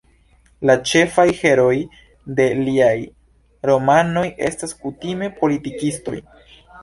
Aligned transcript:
La 0.69 0.75
ĉefaj 0.91 1.25
herooj 1.41 1.75
de 2.39 2.47
liaj 2.61 2.95
romanoj 3.71 4.25
estas 4.49 4.75
kutime 4.83 5.29
politikistoj. 5.43 6.19